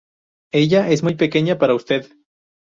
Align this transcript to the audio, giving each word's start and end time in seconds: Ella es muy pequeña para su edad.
Ella 0.51 0.89
es 0.89 1.03
muy 1.03 1.13
pequeña 1.13 1.59
para 1.59 1.77
su 1.77 1.93
edad. 1.93 2.07